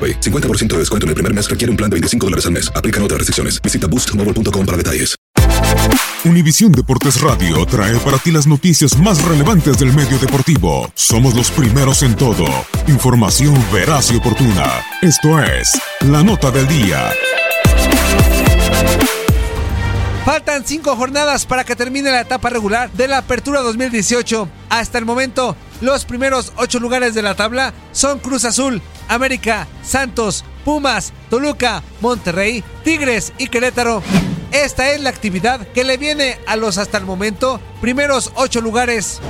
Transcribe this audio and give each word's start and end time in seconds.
AroPay. 0.00 0.20
50% 0.20 0.68
de 0.68 0.78
descuento 0.78 1.04
en 1.04 1.10
el 1.10 1.14
primer 1.14 1.34
mes 1.34 1.50
requiere 1.50 1.70
un 1.70 1.76
plan 1.76 1.90
de 1.90 1.96
25 1.96 2.26
dólares 2.26 2.46
al 2.46 2.52
mes. 2.52 2.72
Aplican 2.74 3.02
otras 3.02 3.18
restricciones. 3.18 3.60
Visita 3.60 3.86
boostmobile.com 3.86 4.64
para 4.64 4.78
detalles. 4.78 5.16
Univisión 6.22 6.70
Deportes 6.72 7.20
Radio 7.22 7.64
trae 7.64 7.96
para 8.00 8.18
ti 8.18 8.30
las 8.30 8.46
noticias 8.46 8.98
más 8.98 9.24
relevantes 9.24 9.78
del 9.78 9.92
medio 9.94 10.18
deportivo. 10.18 10.90
Somos 10.94 11.34
los 11.34 11.50
primeros 11.50 12.02
en 12.02 12.14
todo. 12.14 12.44
Información 12.88 13.54
veraz 13.72 14.12
y 14.12 14.16
oportuna. 14.16 14.66
Esto 15.00 15.42
es 15.42 15.80
La 16.00 16.22
Nota 16.22 16.50
del 16.50 16.68
Día. 16.68 17.10
Faltan 20.26 20.64
cinco 20.66 20.94
jornadas 20.94 21.46
para 21.46 21.64
que 21.64 21.74
termine 21.74 22.10
la 22.10 22.20
etapa 22.20 22.50
regular 22.50 22.92
de 22.92 23.08
la 23.08 23.18
Apertura 23.18 23.62
2018. 23.62 24.46
Hasta 24.68 24.98
el 24.98 25.06
momento, 25.06 25.56
los 25.80 26.04
primeros 26.04 26.52
ocho 26.56 26.78
lugares 26.78 27.14
de 27.14 27.22
la 27.22 27.34
tabla 27.34 27.72
son 27.92 28.18
Cruz 28.18 28.44
Azul, 28.44 28.82
América, 29.08 29.66
Santos, 29.82 30.44
Pumas, 30.64 31.12
Toluca, 31.28 31.82
Monterrey, 32.00 32.62
Tigres 32.84 33.32
y 33.38 33.48
Querétaro. 33.48 34.02
Esta 34.52 34.90
es 34.90 35.00
la 35.00 35.10
actividad 35.10 35.66
que 35.68 35.84
le 35.84 35.96
viene 35.96 36.38
a 36.46 36.56
los 36.56 36.78
hasta 36.78 36.98
el 36.98 37.04
momento 37.04 37.60
primeros 37.80 38.32
ocho 38.34 38.60
lugares. 38.60 39.20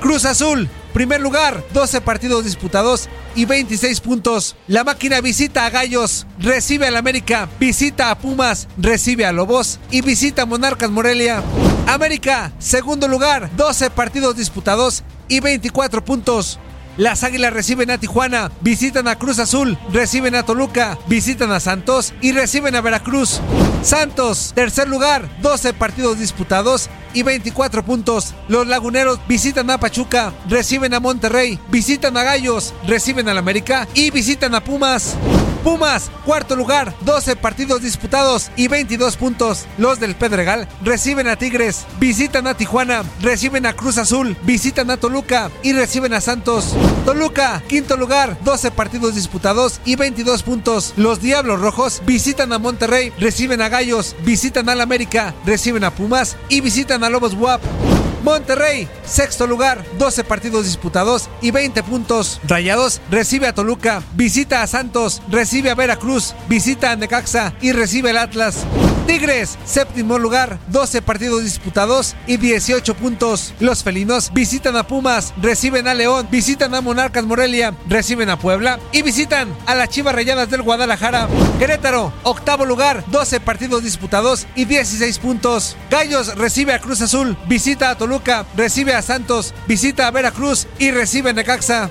Cruz 0.00 0.24
Azul, 0.24 0.68
primer 0.92 1.20
lugar, 1.20 1.64
12 1.72 2.00
partidos 2.00 2.44
disputados 2.44 3.08
y 3.34 3.44
26 3.44 4.00
puntos. 4.00 4.56
La 4.66 4.84
máquina 4.84 5.20
visita 5.20 5.66
a 5.66 5.70
Gallos, 5.70 6.26
recibe 6.38 6.86
al 6.86 6.96
América, 6.96 7.48
visita 7.58 8.10
a 8.10 8.18
Pumas, 8.18 8.68
recibe 8.76 9.26
a 9.26 9.32
Lobos 9.32 9.80
y 9.90 10.02
visita 10.02 10.42
a 10.42 10.46
Monarcas 10.46 10.90
Morelia. 10.90 11.42
América, 11.86 12.52
segundo 12.58 13.08
lugar, 13.08 13.50
12 13.56 13.90
partidos 13.90 14.36
disputados 14.36 15.02
y 15.28 15.40
24 15.40 16.04
puntos. 16.04 16.58
Las 16.96 17.24
Águilas 17.24 17.52
reciben 17.52 17.90
a 17.90 17.98
Tijuana, 17.98 18.52
visitan 18.60 19.08
a 19.08 19.16
Cruz 19.16 19.40
Azul, 19.40 19.76
reciben 19.92 20.34
a 20.36 20.44
Toluca, 20.44 20.96
visitan 21.08 21.50
a 21.50 21.58
Santos 21.58 22.14
y 22.20 22.32
reciben 22.32 22.76
a 22.76 22.80
Veracruz. 22.80 23.40
Santos, 23.82 24.52
tercer 24.54 24.88
lugar, 24.88 25.28
12 25.42 25.74
partidos 25.74 26.18
disputados 26.18 26.88
y 27.12 27.22
24 27.22 27.84
puntos. 27.84 28.32
Los 28.48 28.66
Laguneros 28.66 29.18
visitan 29.28 29.70
a 29.70 29.78
Pachuca, 29.78 30.32
reciben 30.48 30.94
a 30.94 31.00
Monterrey, 31.00 31.58
visitan 31.68 32.16
a 32.16 32.22
Gallos, 32.22 32.72
reciben 32.86 33.28
al 33.28 33.38
América 33.38 33.88
y 33.94 34.10
visitan 34.10 34.54
a 34.54 34.62
Pumas. 34.62 35.16
Pumas, 35.64 36.10
cuarto 36.26 36.56
lugar, 36.56 36.94
12 37.06 37.36
partidos 37.36 37.80
disputados 37.80 38.50
y 38.54 38.68
22 38.68 39.16
puntos. 39.16 39.64
Los 39.78 39.98
del 39.98 40.14
Pedregal 40.14 40.68
reciben 40.82 41.26
a 41.26 41.36
Tigres, 41.36 41.86
visitan 41.98 42.46
a 42.46 42.54
Tijuana, 42.54 43.02
reciben 43.22 43.64
a 43.64 43.72
Cruz 43.72 43.96
Azul, 43.96 44.36
visitan 44.42 44.90
a 44.90 44.98
Toluca 44.98 45.50
y 45.62 45.72
reciben 45.72 46.12
a 46.12 46.20
Santos. 46.20 46.76
Toluca, 47.06 47.62
quinto 47.66 47.96
lugar, 47.96 48.36
12 48.44 48.72
partidos 48.72 49.14
disputados 49.14 49.80
y 49.86 49.96
22 49.96 50.42
puntos. 50.42 50.92
Los 50.98 51.22
Diablos 51.22 51.58
Rojos 51.58 52.02
visitan 52.04 52.52
a 52.52 52.58
Monterrey, 52.58 53.10
reciben 53.18 53.62
a 53.62 53.70
Gallos, 53.70 54.14
visitan 54.22 54.68
al 54.68 54.82
América, 54.82 55.34
reciben 55.46 55.84
a 55.84 55.94
Pumas 55.94 56.36
y 56.50 56.60
visitan 56.60 57.04
a 57.04 57.08
Lobos 57.08 57.32
WAP. 57.32 57.62
Monterrey, 58.24 58.88
sexto 59.04 59.46
lugar, 59.46 59.84
12 59.98 60.24
partidos 60.24 60.64
disputados 60.64 61.28
y 61.42 61.50
20 61.50 61.82
puntos. 61.82 62.40
Rayados 62.48 63.02
recibe 63.10 63.46
a 63.46 63.54
Toluca, 63.54 64.02
visita 64.14 64.62
a 64.62 64.66
Santos, 64.66 65.20
recibe 65.28 65.70
a 65.70 65.74
Veracruz, 65.74 66.34
visita 66.48 66.90
a 66.90 66.96
Necaxa 66.96 67.54
y 67.60 67.72
recibe 67.72 68.10
al 68.10 68.18
Atlas. 68.18 68.64
Tigres, 69.06 69.58
séptimo 69.66 70.18
lugar, 70.18 70.58
12 70.68 71.02
partidos 71.02 71.44
disputados 71.44 72.16
y 72.26 72.38
18 72.38 72.94
puntos. 72.94 73.52
Los 73.60 73.82
felinos 73.82 74.32
visitan 74.32 74.76
a 74.76 74.86
Pumas, 74.86 75.34
reciben 75.42 75.86
a 75.86 75.94
León, 75.94 76.28
visitan 76.30 76.74
a 76.74 76.80
Monarcas 76.80 77.24
Morelia, 77.24 77.74
reciben 77.88 78.30
a 78.30 78.38
Puebla 78.38 78.80
y 78.92 79.02
visitan 79.02 79.54
a 79.66 79.74
las 79.74 79.90
Chivas 79.90 80.14
Rayadas 80.14 80.48
del 80.50 80.62
Guadalajara. 80.62 81.28
Querétaro, 81.58 82.12
octavo 82.22 82.64
lugar, 82.64 83.04
12 83.08 83.40
partidos 83.40 83.84
disputados 83.84 84.46
y 84.54 84.64
16 84.64 85.18
puntos. 85.18 85.76
Gallos 85.90 86.34
recibe 86.36 86.72
a 86.72 86.80
Cruz 86.80 87.02
Azul, 87.02 87.36
visita 87.46 87.90
a 87.90 87.98
Toluca, 87.98 88.46
recibe 88.56 88.94
a 88.94 89.02
Santos, 89.02 89.54
visita 89.68 90.06
a 90.06 90.10
Veracruz 90.10 90.66
y 90.78 90.90
recibe 90.90 91.30
a 91.30 91.32
Necaxa. 91.34 91.90